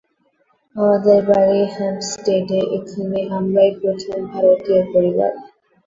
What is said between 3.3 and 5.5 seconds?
আমরাই প্রথম ভারতীয় পরিবার।